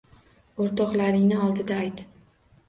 [0.63, 2.03] O‘rtoqlaringni oldida ayt!